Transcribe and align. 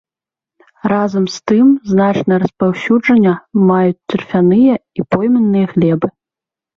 Разам 0.91 1.25
з 1.33 1.37
тым 1.49 1.67
значнае 1.91 2.39
распаўсюджванне 2.43 3.33
маюць 3.67 4.05
тарфяныя 4.15 4.73
і 5.01 5.05
пойменныя 5.13 5.65
глебы. 5.75 6.07